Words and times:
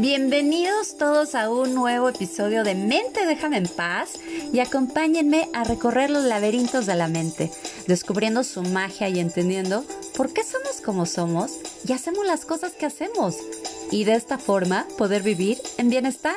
Bienvenidos 0.00 0.96
todos 0.96 1.34
a 1.34 1.50
un 1.50 1.74
nuevo 1.74 2.08
episodio 2.08 2.62
de 2.62 2.76
Mente 2.76 3.26
Déjame 3.26 3.56
en 3.56 3.66
Paz 3.66 4.12
y 4.52 4.60
acompáñenme 4.60 5.48
a 5.52 5.64
recorrer 5.64 6.08
los 6.08 6.22
laberintos 6.22 6.86
de 6.86 6.94
la 6.94 7.08
mente, 7.08 7.50
descubriendo 7.88 8.44
su 8.44 8.62
magia 8.62 9.08
y 9.08 9.18
entendiendo 9.18 9.84
por 10.16 10.32
qué 10.32 10.44
somos 10.44 10.80
como 10.84 11.04
somos 11.04 11.50
y 11.84 11.94
hacemos 11.94 12.24
las 12.24 12.44
cosas 12.44 12.74
que 12.74 12.86
hacemos 12.86 13.34
y 13.90 14.04
de 14.04 14.14
esta 14.14 14.38
forma 14.38 14.86
poder 14.96 15.24
vivir 15.24 15.58
en 15.78 15.90
bienestar. 15.90 16.36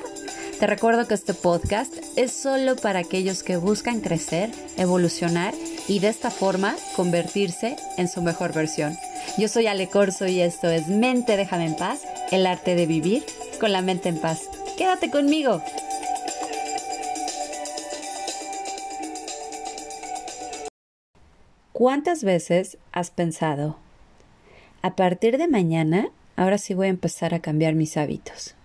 Te 0.59 0.66
recuerdo 0.66 1.07
que 1.07 1.14
este 1.14 1.36
podcast 1.36 1.93
es 2.16 2.32
solo 2.32 2.75
para 2.75 2.98
aquellos 2.98 3.43
que 3.43 3.57
buscan 3.57 4.02
crecer, 4.02 4.50
evolucionar 4.78 5.54
y 5.88 6.00
de 6.00 6.07
esta 6.07 6.32
forma 6.32 6.75
convertirse 6.96 7.76
en 7.98 8.07
su 8.07 8.23
mejor 8.23 8.54
versión. 8.54 8.98
Yo 9.38 9.48
soy 9.48 9.68
Ale 9.68 9.88
Corso 9.88 10.26
y 10.26 10.41
esto 10.41 10.68
es 10.68 10.88
Mente 10.88 11.38
Déjame 11.38 11.68
en 11.68 11.76
Paz, 11.76 12.02
el 12.32 12.48
arte 12.48 12.73
de 12.73 12.88
vivir 12.88 13.23
con 13.61 13.71
la 13.71 13.83
mente 13.83 14.09
en 14.09 14.17
paz. 14.17 14.49
Quédate 14.75 15.11
conmigo. 15.11 15.61
¿Cuántas 21.71 22.23
veces 22.23 22.79
has 22.91 23.11
pensado, 23.11 23.77
a 24.81 24.95
partir 24.95 25.37
de 25.37 25.47
mañana, 25.47 26.09
ahora 26.37 26.57
sí 26.57 26.73
voy 26.73 26.87
a 26.87 26.89
empezar 26.89 27.35
a 27.35 27.39
cambiar 27.39 27.75
mis 27.75 27.97
hábitos? 27.97 28.55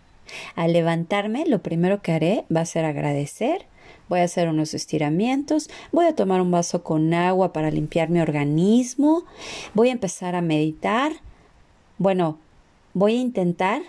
Al 0.54 0.72
levantarme, 0.72 1.44
lo 1.44 1.60
primero 1.60 2.00
que 2.00 2.12
haré 2.12 2.44
va 2.54 2.62
a 2.62 2.66
ser 2.66 2.86
agradecer, 2.86 3.66
voy 4.08 4.20
a 4.20 4.24
hacer 4.24 4.48
unos 4.48 4.72
estiramientos, 4.72 5.68
voy 5.92 6.06
a 6.06 6.14
tomar 6.14 6.40
un 6.40 6.50
vaso 6.50 6.82
con 6.82 7.12
agua 7.12 7.52
para 7.52 7.70
limpiar 7.70 8.08
mi 8.08 8.20
organismo, 8.20 9.24
voy 9.74 9.90
a 9.90 9.92
empezar 9.92 10.34
a 10.34 10.40
meditar, 10.40 11.12
bueno, 11.98 12.38
voy 12.94 13.16
a 13.16 13.20
intentar 13.20 13.82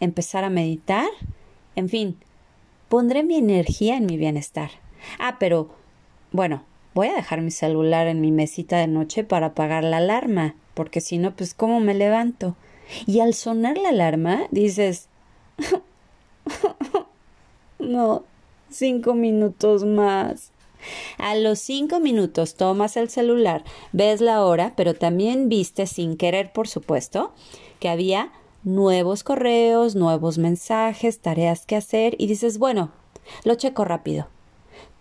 empezar 0.00 0.44
a 0.44 0.50
meditar, 0.50 1.08
en 1.76 1.88
fin, 1.88 2.16
pondré 2.88 3.22
mi 3.22 3.36
energía 3.36 3.96
en 3.96 4.06
mi 4.06 4.16
bienestar. 4.16 4.70
Ah, 5.18 5.36
pero, 5.38 5.70
bueno, 6.32 6.64
voy 6.94 7.08
a 7.08 7.14
dejar 7.14 7.40
mi 7.40 7.50
celular 7.50 8.06
en 8.08 8.20
mi 8.20 8.32
mesita 8.32 8.78
de 8.78 8.86
noche 8.86 9.24
para 9.24 9.46
apagar 9.46 9.84
la 9.84 9.98
alarma, 9.98 10.54
porque 10.74 11.00
si 11.00 11.18
no, 11.18 11.34
pues 11.34 11.54
¿cómo 11.54 11.80
me 11.80 11.94
levanto? 11.94 12.56
Y 13.06 13.20
al 13.20 13.34
sonar 13.34 13.78
la 13.78 13.90
alarma, 13.90 14.42
dices, 14.50 15.08
no, 17.78 18.24
cinco 18.70 19.14
minutos 19.14 19.84
más. 19.84 20.52
A 21.18 21.34
los 21.34 21.58
cinco 21.58 22.00
minutos 22.00 22.54
tomas 22.54 22.96
el 22.96 23.10
celular, 23.10 23.64
ves 23.92 24.20
la 24.20 24.44
hora, 24.44 24.72
pero 24.76 24.94
también 24.94 25.48
viste, 25.48 25.86
sin 25.86 26.16
querer 26.16 26.52
por 26.52 26.68
supuesto, 26.68 27.32
que 27.78 27.88
había 27.88 28.32
nuevos 28.62 29.24
correos, 29.24 29.94
nuevos 29.94 30.38
mensajes, 30.38 31.20
tareas 31.20 31.66
que 31.66 31.76
hacer 31.76 32.14
y 32.18 32.26
dices, 32.26 32.58
bueno, 32.58 32.92
lo 33.44 33.54
checo 33.54 33.84
rápido. 33.84 34.28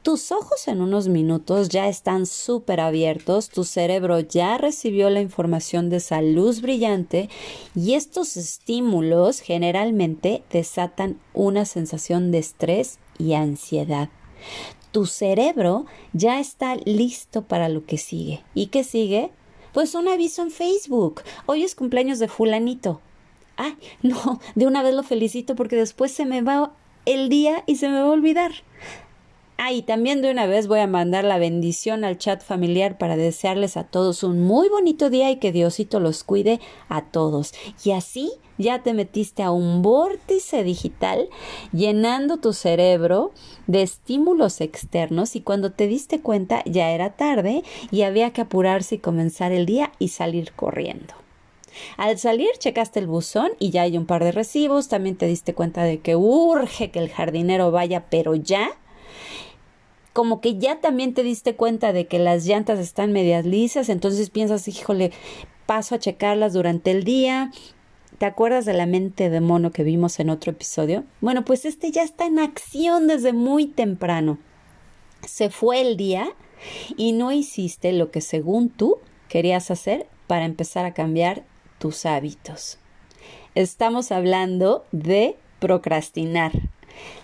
Tus 0.02 0.32
ojos 0.32 0.70
en 0.70 0.82
unos 0.82 1.10
minutos 1.10 1.68
ya 1.68 1.90
están 1.90 2.26
súper 2.26 2.80
abiertos, 2.80 3.50
tu 3.50 3.66
cerebro 3.66 4.22
ya 4.22 4.58
recibió 4.58 5.10
la 5.10 5.20
información 5.20 5.90
de 5.90 5.98
esa 5.98 6.22
luz 6.22 6.62
brillante 6.62 7.30
y 7.76 7.96
estos 7.96 8.38
estímulos 8.38 9.42
generalmente 9.42 10.42
desatan 10.52 11.20
una 11.34 11.66
sensación 11.66 12.32
de 12.32 12.38
estrés 12.38 12.98
y 13.18 13.34
ansiedad. 13.34 14.08
Tu 14.92 15.06
cerebro 15.06 15.86
ya 16.14 16.40
está 16.40 16.78
listo 16.78 17.44
para 17.44 17.68
lo 17.68 17.86
que 17.86 17.98
sigue. 17.98 18.42
¿Y 18.56 18.68
qué 18.68 18.86
sigue? 18.86 19.32
Pues 19.74 19.96
un 19.96 20.08
aviso 20.08 20.42
en 20.42 20.50
Facebook. 20.50 21.22
Hoy 21.46 21.64
es 21.64 21.76
cumpleaños 21.76 22.20
de 22.20 22.30
fulanito 22.30 23.02
ay, 23.60 23.78
no, 24.02 24.40
de 24.56 24.66
una 24.66 24.82
vez 24.82 24.96
lo 24.96 25.04
felicito 25.04 25.56
porque 25.56 25.76
después 25.76 26.12
se 26.12 26.26
me 26.26 26.42
va 26.42 26.72
el 27.06 27.30
día 27.30 27.64
y 27.68 27.76
se 27.76 27.90
me 27.90 28.02
va 28.02 28.08
a 28.08 28.12
olvidar. 28.12 28.52
Ah, 29.62 29.72
también 29.86 30.22
de 30.22 30.32
una 30.32 30.46
vez 30.46 30.68
voy 30.68 30.80
a 30.80 30.88
mandar 30.88 31.26
la 31.26 31.38
bendición 31.38 32.06
al 32.06 32.18
chat 32.18 32.42
familiar 32.42 32.98
para 32.98 33.18
desearles 33.18 33.76
a 33.76 33.84
todos 33.84 34.24
un 34.24 34.42
muy 34.42 34.70
bonito 34.70 35.10
día 35.10 35.30
y 35.32 35.36
que 35.36 35.52
Diosito 35.52 36.00
los 36.00 36.24
cuide 36.24 36.62
a 36.88 37.04
todos. 37.04 37.54
Y 37.84 37.92
así 37.92 38.32
ya 38.58 38.84
te 38.84 38.94
metiste 38.94 39.44
a 39.44 39.52
un 39.52 39.82
vórtice 39.82 40.64
digital 40.64 41.28
llenando 41.74 42.38
tu 42.38 42.54
cerebro 42.54 43.32
de 43.68 43.82
estímulos 43.82 44.62
externos 44.62 45.36
y 45.36 45.42
cuando 45.42 45.74
te 45.74 45.88
diste 45.88 46.22
cuenta 46.22 46.64
ya 46.66 46.92
era 46.92 47.18
tarde 47.18 47.64
y 47.92 48.04
había 48.04 48.32
que 48.32 48.42
apurarse 48.42 48.96
y 48.96 49.00
comenzar 49.00 49.52
el 49.52 49.66
día 49.66 49.92
y 50.00 50.08
salir 50.08 50.54
corriendo. 50.54 51.14
Al 51.98 52.18
salir 52.18 52.50
checaste 52.58 53.00
el 53.00 53.08
buzón 53.08 53.52
y 53.60 53.70
ya 53.72 53.84
hay 53.84 53.98
un 53.98 54.06
par 54.06 54.24
de 54.24 54.32
recibos, 54.32 54.88
también 54.88 55.16
te 55.16 55.26
diste 55.26 55.54
cuenta 55.54 55.84
de 55.84 56.00
que 56.00 56.16
urge 56.16 56.92
que 56.92 57.00
el 57.00 57.10
jardinero 57.10 57.72
vaya, 57.72 58.06
pero 58.10 58.36
ya. 58.36 58.72
Como 60.14 60.42
que 60.42 60.58
ya 60.58 60.82
también 60.82 61.14
te 61.14 61.24
diste 61.24 61.56
cuenta 61.56 61.94
de 61.94 62.08
que 62.08 62.20
las 62.20 62.46
llantas 62.46 62.80
están 62.80 63.12
medias 63.12 63.46
lisas, 63.46 63.90
entonces 63.90 64.30
piensas, 64.30 64.68
híjole, 64.68 65.12
paso 65.66 65.96
a 65.96 66.00
checarlas 66.00 66.54
durante 66.54 66.92
el 66.92 67.04
día. 67.04 67.52
¿Te 68.18 68.26
acuerdas 68.26 68.66
de 68.66 68.74
la 68.74 68.86
mente 68.86 69.30
de 69.30 69.40
mono 69.40 69.72
que 69.72 69.84
vimos 69.84 70.20
en 70.20 70.30
otro 70.30 70.52
episodio? 70.52 71.06
Bueno, 71.22 71.46
pues 71.46 71.64
este 71.64 71.92
ya 71.92 72.04
está 72.04 72.26
en 72.26 72.40
acción 72.40 73.08
desde 73.08 73.32
muy 73.32 73.68
temprano. 73.68 74.40
Se 75.26 75.50
fue 75.50 75.80
el 75.80 75.96
día 75.96 76.34
y 76.98 77.14
no 77.14 77.32
hiciste 77.32 77.94
lo 77.94 78.12
que 78.12 78.20
según 78.20 78.70
tú 78.70 78.98
querías 79.30 79.72
hacer 79.72 80.08
para 80.28 80.46
empezar 80.46 80.86
a 80.86 80.94
cambiar 80.94 81.46
tus 81.80 82.06
hábitos. 82.06 82.78
Estamos 83.56 84.12
hablando 84.12 84.86
de 84.92 85.36
procrastinar. 85.60 86.52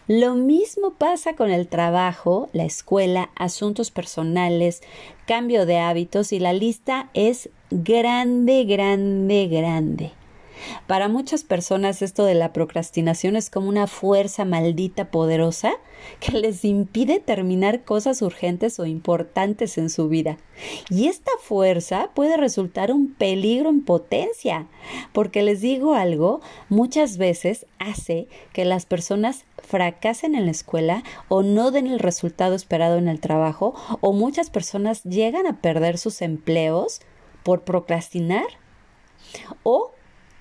Lo 0.08 0.36
mismo 0.36 0.92
pasa 0.92 1.36
con 1.36 1.52
el 1.52 1.68
trabajo, 1.68 2.50
la 2.54 2.66
escuela, 2.66 3.30
asuntos 3.36 3.92
personales, 3.92 4.82
cambio 5.28 5.66
de 5.66 5.80
hábitos 5.80 6.32
y 6.32 6.40
la 6.40 6.54
lista 6.54 7.10
es 7.14 7.50
grande, 7.72 8.66
grande, 8.66 9.48
grande. 9.48 10.12
Para 10.88 11.08
muchas 11.08 11.44
personas 11.44 12.02
esto 12.02 12.26
de 12.26 12.36
la 12.36 12.54
procrastinación 12.54 13.36
es 13.36 13.50
como 13.50 13.70
una 13.70 13.88
fuerza 13.88 14.46
maldita 14.46 15.12
poderosa 15.12 15.74
que 16.20 16.34
les 16.34 16.64
impide 16.66 17.20
terminar 17.20 17.84
cosas 17.84 18.22
urgentes 18.22 18.80
o 18.80 18.86
importantes 18.86 19.78
en 19.78 19.90
su 19.90 20.08
vida. 20.08 20.38
Y 20.90 21.08
esta 21.08 21.32
fuerza 21.42 22.12
puede 22.14 22.38
resultar 22.38 22.92
un 22.92 23.14
peligro 23.14 23.70
en 23.70 23.84
potencia, 23.84 24.68
porque 25.12 25.42
les 25.44 25.62
digo 25.62 25.96
algo, 25.96 26.42
muchas 26.70 27.18
veces 27.18 27.66
hace 27.80 28.28
que 28.54 28.66
las 28.66 28.86
personas 28.86 29.46
fracasen 29.58 30.36
en 30.36 30.46
la 30.46 30.52
escuela 30.52 31.04
o 31.28 31.44
no 31.44 31.72
den 31.72 31.88
el 31.88 32.00
resultado 32.00 32.56
esperado 32.56 32.98
en 32.98 33.08
el 33.08 33.20
trabajo 33.20 33.74
o 34.02 34.14
muchas 34.14 34.50
personas 34.50 35.04
llegan 35.04 35.48
a 35.48 35.62
perder 35.62 35.98
sus 35.98 36.22
empleos 36.22 37.02
por 37.44 37.64
procrastinar 37.64 38.46
o 39.64 39.92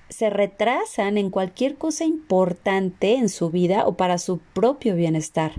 se 0.09 0.29
retrasan 0.29 1.17
en 1.17 1.29
cualquier 1.29 1.75
cosa 1.75 2.05
importante 2.05 3.15
en 3.15 3.29
su 3.29 3.49
vida 3.49 3.85
o 3.87 3.95
para 3.95 4.17
su 4.17 4.39
propio 4.39 4.95
bienestar. 4.95 5.53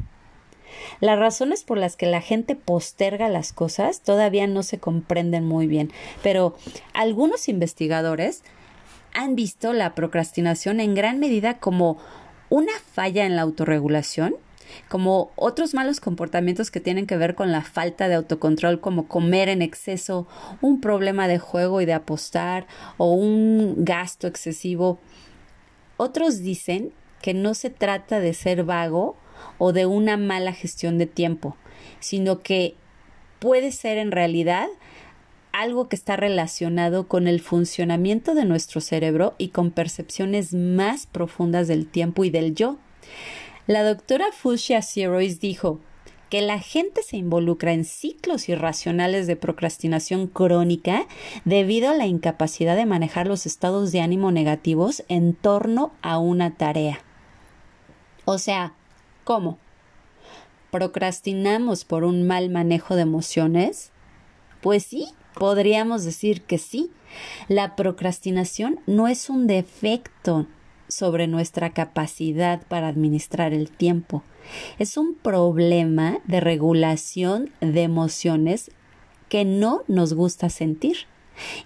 Las 1.00 1.18
razones 1.18 1.64
por 1.64 1.78
las 1.78 1.96
que 1.96 2.06
la 2.06 2.20
gente 2.20 2.54
posterga 2.56 3.28
las 3.28 3.52
cosas 3.52 4.02
todavía 4.02 4.46
no 4.46 4.62
se 4.62 4.78
comprenden 4.78 5.44
muy 5.44 5.66
bien, 5.66 5.92
pero 6.22 6.56
algunos 6.92 7.48
investigadores 7.48 8.42
han 9.14 9.34
visto 9.34 9.72
la 9.72 9.94
procrastinación 9.94 10.80
en 10.80 10.94
gran 10.94 11.18
medida 11.18 11.58
como 11.58 11.98
una 12.48 12.72
falla 12.92 13.24
en 13.24 13.36
la 13.36 13.42
autorregulación 13.42 14.36
como 14.88 15.30
otros 15.36 15.74
malos 15.74 16.00
comportamientos 16.00 16.70
que 16.70 16.80
tienen 16.80 17.06
que 17.06 17.16
ver 17.16 17.34
con 17.34 17.52
la 17.52 17.62
falta 17.62 18.08
de 18.08 18.14
autocontrol, 18.14 18.80
como 18.80 19.08
comer 19.08 19.48
en 19.48 19.62
exceso, 19.62 20.26
un 20.60 20.80
problema 20.80 21.28
de 21.28 21.38
juego 21.38 21.80
y 21.80 21.86
de 21.86 21.94
apostar 21.94 22.66
o 22.96 23.12
un 23.12 23.84
gasto 23.84 24.26
excesivo. 24.26 24.98
Otros 25.96 26.38
dicen 26.38 26.92
que 27.22 27.34
no 27.34 27.54
se 27.54 27.70
trata 27.70 28.20
de 28.20 28.34
ser 28.34 28.64
vago 28.64 29.16
o 29.58 29.72
de 29.72 29.86
una 29.86 30.16
mala 30.16 30.52
gestión 30.52 30.98
de 30.98 31.06
tiempo, 31.06 31.56
sino 32.00 32.42
que 32.42 32.74
puede 33.38 33.72
ser 33.72 33.98
en 33.98 34.12
realidad 34.12 34.68
algo 35.52 35.88
que 35.88 35.96
está 35.96 36.16
relacionado 36.16 37.08
con 37.08 37.26
el 37.26 37.40
funcionamiento 37.40 38.34
de 38.34 38.44
nuestro 38.44 38.82
cerebro 38.82 39.34
y 39.38 39.48
con 39.48 39.70
percepciones 39.70 40.52
más 40.52 41.06
profundas 41.06 41.66
del 41.66 41.86
tiempo 41.86 42.24
y 42.24 42.30
del 42.30 42.54
yo. 42.54 42.76
La 43.66 43.82
doctora 43.82 44.26
Fushia 44.30 44.80
Sirois 44.80 45.40
dijo 45.40 45.80
que 46.30 46.40
la 46.40 46.60
gente 46.60 47.02
se 47.02 47.16
involucra 47.16 47.72
en 47.72 47.84
ciclos 47.84 48.48
irracionales 48.48 49.26
de 49.26 49.34
procrastinación 49.34 50.28
crónica 50.28 51.06
debido 51.44 51.90
a 51.90 51.94
la 51.94 52.06
incapacidad 52.06 52.76
de 52.76 52.86
manejar 52.86 53.26
los 53.26 53.44
estados 53.44 53.90
de 53.90 54.00
ánimo 54.00 54.30
negativos 54.30 55.02
en 55.08 55.34
torno 55.34 55.92
a 56.00 56.18
una 56.18 56.54
tarea. 56.54 57.00
O 58.24 58.38
sea, 58.38 58.74
¿cómo? 59.24 59.58
¿Procrastinamos 60.70 61.84
por 61.84 62.04
un 62.04 62.24
mal 62.24 62.50
manejo 62.50 62.94
de 62.94 63.02
emociones? 63.02 63.90
Pues 64.60 64.84
sí, 64.84 65.08
podríamos 65.34 66.04
decir 66.04 66.42
que 66.42 66.58
sí. 66.58 66.92
La 67.48 67.74
procrastinación 67.74 68.80
no 68.86 69.08
es 69.08 69.28
un 69.28 69.48
defecto, 69.48 70.46
sobre 70.88 71.26
nuestra 71.26 71.70
capacidad 71.70 72.62
para 72.66 72.88
administrar 72.88 73.52
el 73.52 73.70
tiempo. 73.70 74.22
Es 74.78 74.96
un 74.96 75.14
problema 75.14 76.18
de 76.24 76.40
regulación 76.40 77.50
de 77.60 77.82
emociones 77.82 78.70
que 79.28 79.44
no 79.44 79.82
nos 79.88 80.14
gusta 80.14 80.48
sentir 80.50 81.06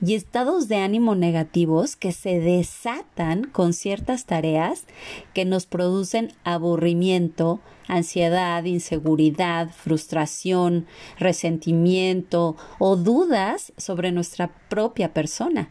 y 0.05 0.14
estados 0.14 0.69
de 0.69 0.76
ánimo 0.76 1.14
negativos 1.14 1.96
que 1.96 2.12
se 2.12 2.40
desatan 2.40 3.44
con 3.44 3.72
ciertas 3.72 4.25
tareas 4.25 4.84
que 5.34 5.44
nos 5.44 5.66
producen 5.66 6.32
aburrimiento, 6.44 7.61
ansiedad, 7.87 8.64
inseguridad, 8.64 9.70
frustración, 9.70 10.87
resentimiento 11.19 12.56
o 12.78 12.96
dudas 12.96 13.73
sobre 13.76 14.12
nuestra 14.12 14.49
propia 14.69 15.12
persona. 15.12 15.70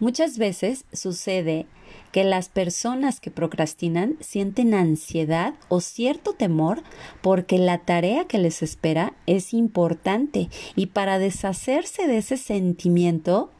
Muchas 0.00 0.38
veces 0.38 0.86
sucede 0.94 1.66
que 2.10 2.24
las 2.24 2.48
personas 2.48 3.20
que 3.20 3.30
procrastinan 3.30 4.16
sienten 4.20 4.72
ansiedad 4.72 5.54
o 5.68 5.80
cierto 5.80 6.32
temor 6.32 6.82
porque 7.20 7.58
la 7.58 7.78
tarea 7.78 8.24
que 8.24 8.38
les 8.38 8.62
espera 8.62 9.12
es 9.26 9.52
importante 9.52 10.48
y 10.74 10.86
para 10.86 11.18
deshacerse 11.18 12.06
de 12.06 12.16
ese 12.16 12.38
sentimiento, 12.38 13.50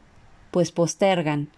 pues 0.49 0.71
postergan. 0.71 1.49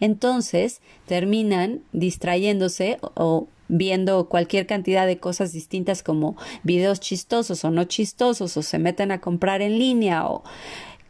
Entonces 0.00 0.82
terminan 1.06 1.82
distrayéndose 1.92 2.98
o 3.14 3.48
viendo 3.68 4.28
cualquier 4.28 4.66
cantidad 4.66 5.06
de 5.06 5.18
cosas 5.18 5.52
distintas 5.52 6.02
como 6.02 6.36
videos 6.64 7.00
chistosos 7.00 7.64
o 7.64 7.70
no 7.70 7.84
chistosos 7.84 8.56
o 8.56 8.62
se 8.62 8.78
meten 8.78 9.12
a 9.12 9.20
comprar 9.20 9.62
en 9.62 9.78
línea 9.78 10.26
o 10.26 10.42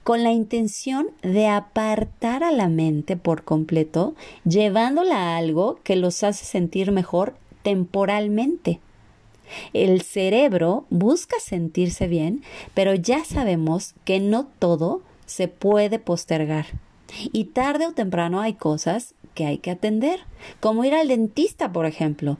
con 0.02 0.22
la 0.22 0.32
intención 0.32 1.08
de 1.22 1.46
apartar 1.46 2.42
a 2.42 2.50
la 2.50 2.68
mente 2.68 3.16
por 3.16 3.44
completo, 3.44 4.14
llevándola 4.44 5.16
a 5.16 5.36
algo 5.36 5.78
que 5.84 5.96
los 5.96 6.22
hace 6.22 6.44
sentir 6.44 6.90
mejor 6.92 7.34
temporalmente. 7.62 8.80
El 9.72 10.02
cerebro 10.02 10.86
busca 10.90 11.36
sentirse 11.40 12.06
bien, 12.06 12.42
pero 12.74 12.94
ya 12.94 13.24
sabemos 13.24 13.94
que 14.04 14.20
no 14.20 14.46
todo 14.58 15.02
se 15.26 15.48
puede 15.48 15.98
postergar. 15.98 16.66
Y 17.32 17.44
tarde 17.44 17.86
o 17.86 17.92
temprano 17.92 18.40
hay 18.40 18.54
cosas 18.54 19.14
que 19.34 19.46
hay 19.46 19.58
que 19.58 19.70
atender, 19.70 20.20
como 20.60 20.84
ir 20.84 20.94
al 20.94 21.08
dentista, 21.08 21.72
por 21.72 21.86
ejemplo. 21.86 22.38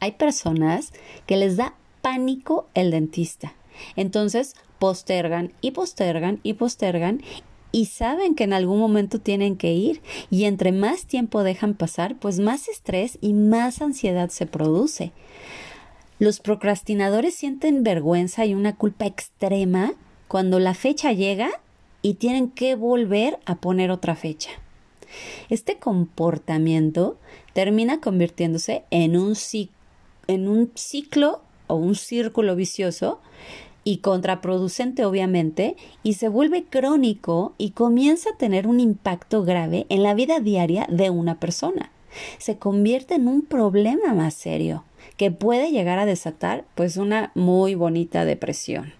Hay 0.00 0.12
personas 0.12 0.92
que 1.26 1.36
les 1.36 1.56
da 1.56 1.74
pánico 2.02 2.68
el 2.74 2.90
dentista. 2.90 3.54
Entonces 3.96 4.54
postergan 4.78 5.52
y 5.60 5.72
postergan 5.72 6.40
y 6.42 6.54
postergan 6.54 7.22
y 7.70 7.86
saben 7.86 8.34
que 8.34 8.44
en 8.44 8.52
algún 8.52 8.78
momento 8.78 9.20
tienen 9.20 9.56
que 9.56 9.72
ir 9.72 10.00
y 10.30 10.44
entre 10.44 10.72
más 10.72 11.06
tiempo 11.06 11.42
dejan 11.42 11.74
pasar, 11.74 12.16
pues 12.16 12.38
más 12.38 12.68
estrés 12.68 13.18
y 13.20 13.34
más 13.34 13.82
ansiedad 13.82 14.30
se 14.30 14.46
produce. 14.46 15.12
Los 16.18 16.40
procrastinadores 16.40 17.34
sienten 17.34 17.84
vergüenza 17.84 18.44
y 18.46 18.54
una 18.54 18.74
culpa 18.74 19.06
extrema 19.06 19.92
cuando 20.26 20.58
la 20.58 20.74
fecha 20.74 21.12
llega 21.12 21.50
y 22.02 22.14
tienen 22.14 22.50
que 22.50 22.74
volver 22.74 23.38
a 23.44 23.56
poner 23.56 23.90
otra 23.90 24.16
fecha. 24.16 24.50
Este 25.48 25.78
comportamiento 25.78 27.18
termina 27.52 28.00
convirtiéndose 28.00 28.84
en 28.90 29.16
un, 29.16 29.34
en 30.26 30.48
un 30.48 30.70
ciclo 30.74 31.42
o 31.66 31.76
un 31.76 31.94
círculo 31.94 32.56
vicioso 32.56 33.20
y 33.88 34.00
contraproducente 34.00 35.06
obviamente, 35.06 35.74
y 36.02 36.12
se 36.12 36.28
vuelve 36.28 36.64
crónico 36.64 37.54
y 37.56 37.70
comienza 37.70 38.28
a 38.28 38.36
tener 38.36 38.66
un 38.66 38.80
impacto 38.80 39.44
grave 39.44 39.86
en 39.88 40.02
la 40.02 40.12
vida 40.12 40.40
diaria 40.40 40.86
de 40.90 41.08
una 41.08 41.40
persona. 41.40 41.90
Se 42.36 42.58
convierte 42.58 43.14
en 43.14 43.28
un 43.28 43.40
problema 43.40 44.12
más 44.12 44.34
serio 44.34 44.84
que 45.16 45.30
puede 45.30 45.70
llegar 45.70 45.98
a 45.98 46.04
desatar 46.04 46.66
pues 46.74 46.98
una 46.98 47.32
muy 47.34 47.76
bonita 47.76 48.26
depresión. 48.26 48.92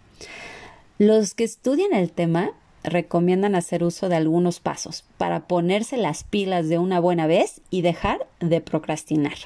Los 0.96 1.34
que 1.34 1.44
estudian 1.44 1.93
el 1.93 2.11
tema 2.11 2.52
recomiendan 2.82 3.56
hacer 3.56 3.84
uso 3.84 4.08
de 4.08 4.17
algunos 4.17 4.58
pasos 4.58 5.05
para 5.19 5.46
ponerse 5.46 5.99
las 5.99 6.25
pilas 6.25 6.70
de 6.70 6.79
una 6.79 6.99
buena 6.99 7.26
vez 7.26 7.61
y 7.69 7.82
dejar 7.82 8.26
de 8.41 8.62
procrastinar. 8.62 9.37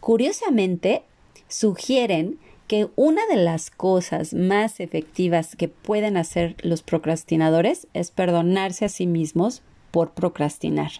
Curiosamente, 0.00 1.02
sugieren 1.48 2.38
que 2.70 2.88
una 2.94 3.26
de 3.26 3.34
las 3.34 3.68
cosas 3.68 4.32
más 4.32 4.78
efectivas 4.78 5.56
que 5.56 5.66
pueden 5.66 6.16
hacer 6.16 6.54
los 6.62 6.82
procrastinadores 6.84 7.88
es 7.94 8.12
perdonarse 8.12 8.84
a 8.84 8.88
sí 8.88 9.08
mismos 9.08 9.62
por 9.90 10.12
procrastinar. 10.12 10.92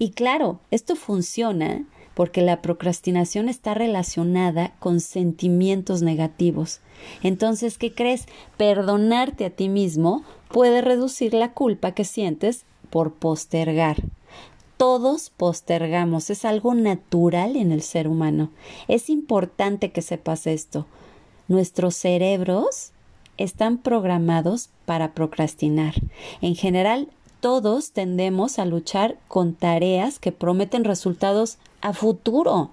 Y 0.00 0.10
claro, 0.10 0.58
esto 0.72 0.96
funciona 0.96 1.84
porque 2.14 2.42
la 2.42 2.62
procrastinación 2.62 3.48
está 3.48 3.74
relacionada 3.74 4.74
con 4.80 4.98
sentimientos 4.98 6.02
negativos. 6.02 6.80
Entonces, 7.22 7.78
¿qué 7.78 7.94
crees? 7.94 8.26
Perdonarte 8.56 9.44
a 9.44 9.50
ti 9.50 9.68
mismo 9.68 10.24
puede 10.48 10.80
reducir 10.80 11.32
la 11.32 11.52
culpa 11.52 11.92
que 11.92 12.02
sientes 12.02 12.64
por 12.90 13.14
postergar 13.14 14.02
todos 14.80 15.28
postergamos, 15.28 16.30
es 16.30 16.46
algo 16.46 16.74
natural 16.74 17.56
en 17.56 17.70
el 17.70 17.82
ser 17.82 18.08
humano. 18.08 18.48
Es 18.88 19.10
importante 19.10 19.92
que 19.92 20.00
sepas 20.00 20.46
esto. 20.46 20.86
Nuestros 21.48 21.94
cerebros 21.94 22.92
están 23.36 23.76
programados 23.76 24.70
para 24.86 25.12
procrastinar. 25.12 25.96
En 26.40 26.54
general, 26.54 27.08
todos 27.40 27.90
tendemos 27.90 28.58
a 28.58 28.64
luchar 28.64 29.18
con 29.28 29.52
tareas 29.52 30.18
que 30.18 30.32
prometen 30.32 30.84
resultados 30.84 31.58
a 31.82 31.92
futuro, 31.92 32.70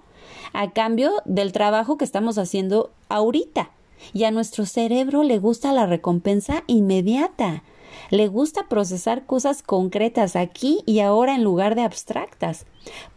a 0.54 0.70
cambio 0.70 1.12
del 1.26 1.52
trabajo 1.52 1.98
que 1.98 2.06
estamos 2.06 2.38
haciendo 2.38 2.90
ahorita. 3.10 3.68
Y 4.14 4.24
a 4.24 4.30
nuestro 4.30 4.64
cerebro 4.64 5.24
le 5.24 5.38
gusta 5.38 5.74
la 5.74 5.84
recompensa 5.84 6.64
inmediata. 6.68 7.64
Le 8.10 8.28
gusta 8.28 8.68
procesar 8.68 9.26
cosas 9.26 9.62
concretas 9.62 10.36
aquí 10.36 10.80
y 10.86 11.00
ahora 11.00 11.34
en 11.34 11.44
lugar 11.44 11.74
de 11.74 11.82
abstractas. 11.82 12.66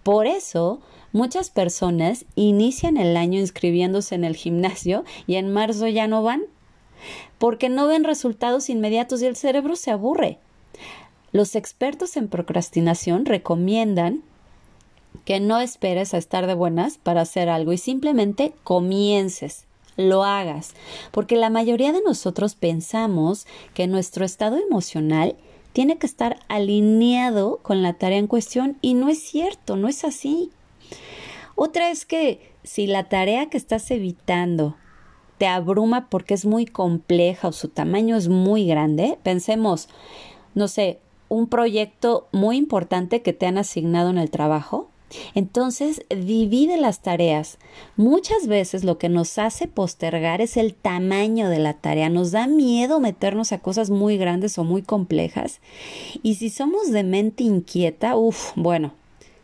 Por 0.04 0.28
eso, 0.28 0.82
muchas 1.14 1.50
personas 1.50 2.26
inician 2.36 2.98
el 2.98 3.16
año 3.18 3.40
inscribiéndose 3.40 4.16
en 4.16 4.24
el 4.24 4.36
gimnasio 4.36 5.04
y 5.28 5.36
en 5.36 5.52
marzo 5.52 5.88
ya 5.88 6.08
no 6.08 6.24
van, 6.24 6.44
porque 7.38 7.70
no 7.70 7.88
ven 7.88 8.04
resultados 8.04 8.70
inmediatos 8.70 9.22
y 9.22 9.26
el 9.26 9.36
cerebro 9.36 9.76
se 9.76 9.92
aburre. 9.92 10.40
Los 11.32 11.56
expertos 11.56 12.18
en 12.18 12.28
procrastinación 12.28 13.26
recomiendan 13.26 14.24
que 15.26 15.40
no 15.40 15.60
esperes 15.60 16.14
a 16.14 16.18
estar 16.18 16.48
de 16.48 16.54
buenas 16.54 16.98
para 16.98 17.22
hacer 17.22 17.50
algo 17.50 17.74
y 17.74 17.78
simplemente 17.78 18.54
comiences 18.64 19.66
lo 20.02 20.24
hagas, 20.24 20.74
porque 21.12 21.36
la 21.36 21.50
mayoría 21.50 21.92
de 21.92 22.02
nosotros 22.02 22.56
pensamos 22.56 23.48
que 23.74 23.88
nuestro 23.88 24.26
estado 24.26 24.58
emocional 24.58 25.36
tiene 25.74 25.98
que 25.98 26.06
estar 26.06 26.40
alineado 26.50 27.60
con 27.62 27.82
la 27.82 27.94
tarea 27.94 28.18
en 28.18 28.28
cuestión 28.28 28.78
y 28.82 28.94
no 28.94 29.10
es 29.10 29.24
cierto, 29.24 29.76
no 29.78 29.88
es 29.88 30.04
así. 30.04 30.52
Otra 31.56 31.92
es 31.92 32.06
que 32.06 32.52
si 32.64 32.88
la 32.88 33.10
tarea 33.10 33.50
que 33.50 33.58
estás 33.58 33.90
evitando 33.92 34.76
te 35.38 35.48
abruma 35.48 36.08
porque 36.10 36.36
es 36.36 36.46
muy 36.46 36.66
compleja 36.66 37.48
o 37.48 37.52
su 37.52 37.70
tamaño 37.70 38.16
es 38.16 38.28
muy 38.28 38.68
grande, 38.68 39.18
pensemos, 39.24 39.90
no 40.54 40.68
sé, 40.68 41.00
un 41.30 41.48
proyecto 41.48 42.28
muy 42.32 42.58
importante 42.58 43.24
que 43.24 43.34
te 43.34 43.48
han 43.48 43.58
asignado 43.58 44.12
en 44.12 44.20
el 44.20 44.30
trajo, 44.30 44.91
entonces, 45.34 46.04
divide 46.10 46.78
las 46.78 47.02
tareas. 47.02 47.58
Muchas 47.96 48.48
veces 48.48 48.84
lo 48.84 48.98
que 48.98 49.10
nos 49.10 49.38
hace 49.38 49.68
postergar 49.68 50.42
es 50.42 50.58
el 50.58 50.74
tamaño 50.74 51.50
de 51.50 51.60
la 51.60 51.74
tarea. 51.74 52.10
Nos 52.10 52.32
da 52.32 52.48
miedo 52.48 53.00
meternos 53.00 53.52
a 53.52 53.60
cosas 53.60 53.90
muy 53.90 54.18
grandes 54.18 54.58
o 54.58 54.64
muy 54.64 54.82
complejas. 54.82 55.60
Y 56.24 56.36
si 56.36 56.50
somos 56.50 56.92
de 56.92 57.04
mente 57.04 57.44
inquieta, 57.44 58.16
uff, 58.16 58.52
bueno, 58.56 58.94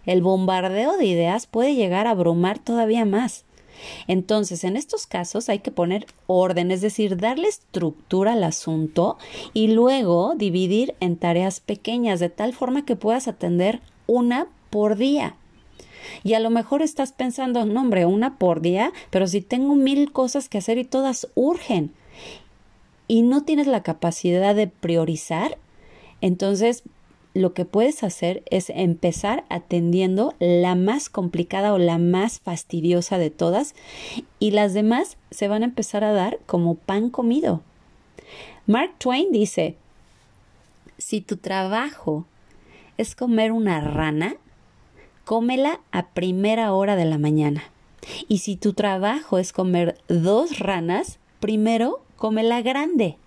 el 0.05 0.21
bombardeo 0.21 0.97
de 0.97 1.05
ideas 1.05 1.47
puede 1.47 1.75
llegar 1.75 2.07
a 2.07 2.11
abrumar 2.11 2.59
todavía 2.59 3.05
más. 3.05 3.43
Entonces, 4.07 4.63
en 4.63 4.75
estos 4.75 5.05
casos 5.05 5.49
hay 5.49 5.59
que 5.59 5.71
poner 5.71 6.07
orden, 6.25 6.71
es 6.71 6.81
decir, 6.81 7.17
darle 7.17 7.47
estructura 7.47 8.33
al 8.33 8.43
asunto 8.43 9.17
y 9.53 9.67
luego 9.67 10.33
dividir 10.35 10.95
en 10.99 11.15
tareas 11.15 11.59
pequeñas 11.59 12.19
de 12.19 12.29
tal 12.29 12.53
forma 12.53 12.85
que 12.85 12.95
puedas 12.95 13.27
atender 13.27 13.81
una 14.07 14.47
por 14.71 14.95
día. 14.95 15.35
Y 16.23 16.33
a 16.33 16.39
lo 16.39 16.49
mejor 16.49 16.81
estás 16.81 17.11
pensando, 17.11 17.65
no 17.65 17.81
hombre, 17.81 18.05
una 18.05 18.37
por 18.37 18.61
día, 18.61 18.91
pero 19.09 19.27
si 19.27 19.41
tengo 19.41 19.75
mil 19.75 20.11
cosas 20.11 20.49
que 20.49 20.57
hacer 20.57 20.77
y 20.77 20.83
todas 20.83 21.27
urgen 21.35 21.91
y 23.07 23.21
no 23.21 23.43
tienes 23.43 23.67
la 23.67 23.83
capacidad 23.83 24.55
de 24.55 24.67
priorizar, 24.67 25.57
entonces 26.21 26.83
lo 27.33 27.53
que 27.53 27.65
puedes 27.65 28.03
hacer 28.03 28.43
es 28.49 28.71
empezar 28.71 29.45
atendiendo 29.49 30.33
la 30.39 30.73
más 30.75 31.07
complicada 31.07 31.73
o 31.73 31.77
la 31.77 31.99
más 31.99 32.39
fastidiosa 32.39 33.19
de 33.19 33.29
todas 33.29 33.75
y 34.39 34.51
las 34.51 34.73
demás 34.73 35.17
se 35.29 35.47
van 35.47 35.61
a 35.61 35.67
empezar 35.67 36.03
a 36.03 36.13
dar 36.13 36.39
como 36.47 36.75
pan 36.75 37.09
comido. 37.09 37.61
Mark 38.65 38.95
Twain 38.97 39.31
dice, 39.31 39.75
si 40.97 41.21
tu 41.21 41.37
trabajo 41.37 42.25
es 42.97 43.15
comer 43.15 43.51
una 43.51 43.81
rana, 43.81 44.35
cómela 45.27 45.81
a 45.91 46.07
primera 46.07 46.71
hora 46.71 46.95
de 46.95 47.03
la 47.03 47.17
mañana. 47.17 47.65
Y 48.29 48.37
si 48.37 48.55
tu 48.55 48.71
trabajo 48.71 49.39
es 49.39 49.51
comer 49.51 49.97
dos 50.07 50.59
ranas, 50.59 51.19
primero 51.41 51.99
cómela 52.15 52.61
grande. 52.61 53.17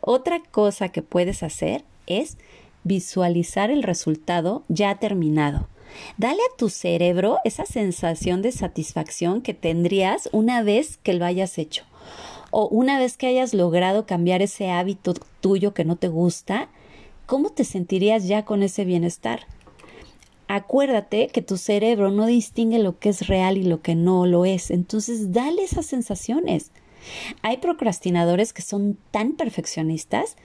Otra 0.00 0.40
cosa 0.52 0.90
que 0.90 1.02
puedes 1.02 1.42
hacer 1.42 1.82
es 2.06 2.38
visualizar 2.84 3.72
el 3.72 3.82
resultado 3.82 4.62
ya 4.68 4.94
terminado. 5.00 5.66
Dale 6.18 6.38
a 6.40 6.56
tu 6.56 6.68
cerebro 6.68 7.38
esa 7.42 7.66
sensación 7.66 8.40
de 8.40 8.52
satisfacción 8.52 9.42
que 9.42 9.54
tendrías 9.54 10.28
una 10.30 10.62
vez 10.62 10.98
que 10.98 11.14
lo 11.14 11.24
hayas 11.24 11.58
hecho 11.58 11.82
o 12.52 12.68
una 12.68 13.00
vez 13.00 13.16
que 13.16 13.26
hayas 13.26 13.54
logrado 13.54 14.06
cambiar 14.06 14.40
ese 14.40 14.70
hábito 14.70 15.14
tuyo 15.40 15.74
que 15.74 15.84
no 15.84 15.96
te 15.96 16.06
gusta, 16.06 16.68
¿cómo 17.26 17.50
te 17.50 17.64
sentirías 17.64 18.28
ya 18.28 18.44
con 18.44 18.62
ese 18.62 18.84
bienestar? 18.84 19.48
Acuérdate 20.48 21.28
que 21.28 21.42
tu 21.42 21.56
cerebro 21.56 22.10
no 22.10 22.26
distingue 22.26 22.78
lo 22.78 22.98
que 22.98 23.08
es 23.08 23.26
real 23.26 23.56
y 23.58 23.64
lo 23.64 23.82
que 23.82 23.94
no 23.94 24.26
lo 24.26 24.44
es, 24.44 24.70
entonces 24.70 25.32
dale 25.32 25.64
esas 25.64 25.86
sensaciones. 25.86 26.70
Hay 27.42 27.58
procrastinadores 27.58 28.52
que 28.52 28.62
son 28.62 28.98
tan 29.10 29.32
perfeccionistas 29.32 30.36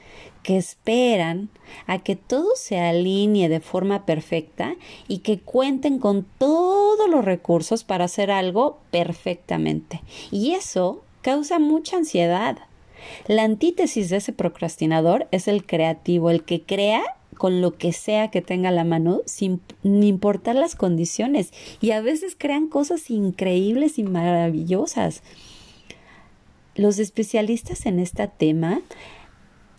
que 0.44 0.58
esperan 0.58 1.50
a 1.88 2.00
que 2.00 2.16
todo 2.16 2.56
se 2.56 2.80
alinee 2.80 3.50
de 3.50 3.60
forma 3.60 4.06
perfecta 4.06 4.76
y 5.08 5.20
que 5.20 5.40
cuenten 5.40 6.00
con 6.00 6.26
todos 6.38 7.10
los 7.10 7.26
recursos 7.26 7.84
para 7.84 8.06
hacer 8.06 8.32
algo 8.32 8.80
perfectamente. 8.92 10.02
Y 10.32 10.52
eso 10.52 11.04
causa 11.22 11.60
mucha 11.60 11.98
ansiedad. 11.98 12.60
La 13.28 13.44
antítesis 13.44 14.10
de 14.10 14.18
ese 14.18 14.34
procrastinador 14.34 15.28
es 15.32 15.48
el 15.48 15.66
creativo, 15.66 16.30
el 16.30 16.44
que 16.44 16.62
crea 16.62 17.04
con 17.38 17.62
lo 17.62 17.78
que 17.78 17.94
sea 17.94 18.30
que 18.30 18.42
tenga 18.42 18.72
la 18.72 18.84
mano 18.84 19.22
sin 19.26 19.62
importar 19.84 20.56
las 20.56 20.76
condiciones 20.76 21.52
y 21.82 21.92
a 21.92 22.02
veces 22.02 22.36
crean 22.38 22.68
cosas 22.68 23.10
increíbles 23.10 23.98
y 23.98 24.04
maravillosas. 24.04 25.24
Los 26.76 27.00
especialistas 27.00 27.86
en 27.86 28.00
este 28.00 28.28
tema 28.28 28.82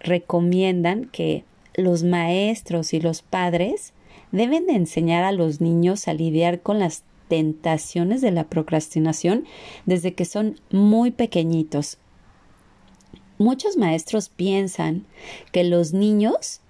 recomiendan 0.01 1.07
que 1.07 1.45
los 1.75 2.03
maestros 2.03 2.93
y 2.93 3.01
los 3.01 3.23
padres 3.23 3.93
deben 4.31 4.67
de 4.67 4.75
enseñar 4.75 5.25
a 5.25 5.33
los 5.33 5.61
niños 5.61 6.09
a 6.09 6.15
lidiar 6.15 6.61
con 6.61 6.79
las 6.79 7.05
tentaciones 7.29 8.21
de 8.21 8.31
la 8.31 8.45
procrastinación 8.45 9.47
desde 9.87 10.15
que 10.15 10.25
son 10.25 10.61
muy 10.71 11.13
pequeñitos. 11.13 11.99
Muchos 13.39 13.77
maestros 13.77 14.29
piensan 14.29 15.07
que 15.51 15.65
los 15.65 15.93
niños 15.93 16.62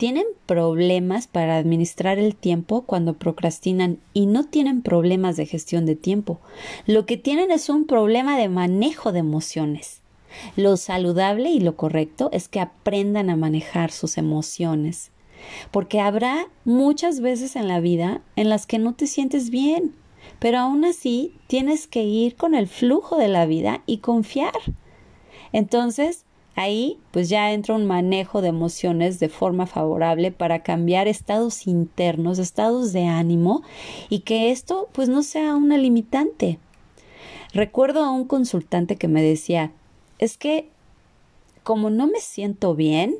tienen 0.00 0.24
problemas 0.46 1.26
para 1.26 1.58
administrar 1.58 2.18
el 2.18 2.34
tiempo 2.34 2.86
cuando 2.86 3.18
procrastinan 3.18 3.98
y 4.14 4.24
no 4.24 4.44
tienen 4.46 4.80
problemas 4.80 5.36
de 5.36 5.44
gestión 5.44 5.84
de 5.84 5.94
tiempo. 5.94 6.40
Lo 6.86 7.04
que 7.04 7.18
tienen 7.18 7.50
es 7.50 7.68
un 7.68 7.84
problema 7.84 8.38
de 8.38 8.48
manejo 8.48 9.12
de 9.12 9.18
emociones. 9.18 10.00
Lo 10.56 10.78
saludable 10.78 11.50
y 11.50 11.60
lo 11.60 11.76
correcto 11.76 12.30
es 12.32 12.48
que 12.48 12.60
aprendan 12.60 13.28
a 13.28 13.36
manejar 13.36 13.90
sus 13.90 14.16
emociones, 14.16 15.10
porque 15.70 16.00
habrá 16.00 16.46
muchas 16.64 17.20
veces 17.20 17.54
en 17.54 17.68
la 17.68 17.80
vida 17.80 18.22
en 18.36 18.48
las 18.48 18.64
que 18.64 18.78
no 18.78 18.94
te 18.94 19.06
sientes 19.06 19.50
bien 19.50 19.92
pero 20.38 20.58
aún 20.58 20.84
así 20.84 21.34
tienes 21.46 21.86
que 21.86 22.04
ir 22.04 22.36
con 22.36 22.54
el 22.54 22.66
flujo 22.68 23.16
de 23.16 23.28
la 23.28 23.44
vida 23.44 23.82
y 23.84 23.98
confiar. 23.98 24.54
Entonces, 25.52 26.24
ahí 26.60 26.98
pues 27.10 27.28
ya 27.28 27.52
entra 27.52 27.74
un 27.74 27.86
manejo 27.86 28.42
de 28.42 28.48
emociones 28.48 29.18
de 29.20 29.28
forma 29.28 29.66
favorable 29.66 30.32
para 30.32 30.62
cambiar 30.62 31.08
estados 31.08 31.66
internos, 31.66 32.38
estados 32.38 32.92
de 32.92 33.06
ánimo 33.06 33.62
y 34.08 34.20
que 34.20 34.50
esto 34.50 34.88
pues 34.92 35.08
no 35.08 35.22
sea 35.22 35.54
una 35.56 35.78
limitante. 35.78 36.58
Recuerdo 37.52 38.04
a 38.04 38.10
un 38.10 38.24
consultante 38.24 38.96
que 38.96 39.08
me 39.08 39.22
decía, 39.22 39.72
es 40.18 40.36
que 40.36 40.68
como 41.62 41.90
no 41.90 42.06
me 42.06 42.20
siento 42.20 42.74
bien, 42.74 43.16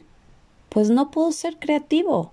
pues 0.68 0.90
no 0.90 1.10
puedo 1.10 1.32
ser 1.32 1.58
creativo 1.58 2.32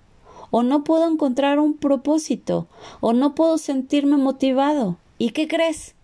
o 0.51 0.63
no 0.63 0.83
puedo 0.83 1.09
encontrar 1.09 1.59
un 1.59 1.73
propósito, 1.73 2.67
o 2.99 3.13
no 3.13 3.35
puedo 3.35 3.57
sentirme 3.57 4.17
motivado. 4.17 4.97
¿Y 5.17 5.31
qué 5.31 5.47
crees? 5.47 5.95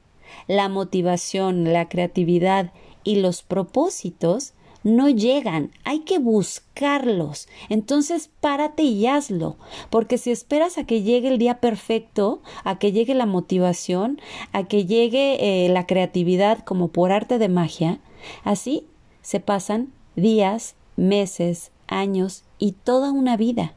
La 0.48 0.70
motivación, 0.70 1.72
la 1.72 1.88
creatividad 1.88 2.72
y 3.04 3.18
los 3.18 3.44
propósitos 3.44 4.54
no 4.84 5.10
llegan, 5.10 5.72
hay 5.84 6.00
que 6.00 6.20
buscarlos. 6.20 7.48
Entonces 7.70 8.30
párate 8.40 8.84
y 8.84 9.08
hazlo, 9.08 9.58
porque 9.90 10.18
si 10.18 10.32
esperas 10.32 10.78
a 10.78 10.86
que 10.86 11.02
llegue 11.02 11.30
el 11.30 11.38
día 11.38 11.60
perfecto, 11.60 12.42
a 12.64 12.80
que 12.80 12.92
llegue 12.92 13.16
la 13.16 13.26
motivación, 13.26 14.20
a 14.52 14.64
que 14.64 14.86
llegue 14.86 15.66
eh, 15.66 15.70
la 15.70 15.88
creatividad 15.88 16.60
como 16.60 16.90
por 16.90 17.12
arte 17.12 17.38
de 17.38 17.50
magia, 17.50 18.00
así 18.44 18.88
se 19.22 19.40
pasan 19.40 19.94
días, 20.16 20.76
meses, 20.96 21.72
años 21.88 22.44
y 22.60 22.74
toda 22.74 23.12
una 23.12 23.38
vida. 23.38 23.74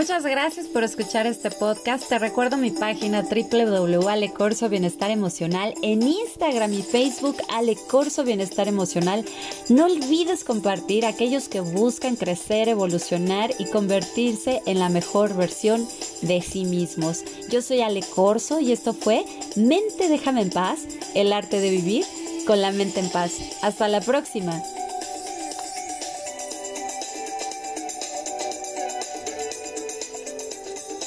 Muchas 0.00 0.24
gracias 0.24 0.66
por 0.66 0.82
escuchar 0.82 1.26
este 1.26 1.50
podcast. 1.50 2.08
Te 2.08 2.18
recuerdo 2.18 2.56
mi 2.56 2.70
página 2.70 3.20
www.alecorso 3.20 4.70
Bienestar 4.70 5.10
Emocional 5.10 5.74
en 5.82 6.00
Instagram 6.00 6.72
y 6.72 6.80
Facebook 6.80 7.36
Alecorso 7.50 8.24
Bienestar 8.24 8.66
Emocional. 8.66 9.26
No 9.68 9.84
olvides 9.84 10.42
compartir 10.42 11.04
a 11.04 11.10
aquellos 11.10 11.50
que 11.50 11.60
buscan 11.60 12.16
crecer, 12.16 12.70
evolucionar 12.70 13.50
y 13.58 13.66
convertirse 13.66 14.62
en 14.64 14.78
la 14.78 14.88
mejor 14.88 15.36
versión 15.36 15.86
de 16.22 16.40
sí 16.40 16.64
mismos. 16.64 17.22
Yo 17.50 17.60
soy 17.60 17.82
Ale 17.82 18.00
Corso 18.00 18.58
y 18.58 18.72
esto 18.72 18.94
fue 18.94 19.26
Mente 19.54 20.08
déjame 20.08 20.40
en 20.40 20.50
paz, 20.50 20.80
el 21.14 21.30
arte 21.30 21.60
de 21.60 21.68
vivir 21.68 22.06
con 22.46 22.62
la 22.62 22.72
mente 22.72 23.00
en 23.00 23.10
paz. 23.10 23.32
Hasta 23.60 23.86
la 23.86 24.00
próxima. 24.00 24.62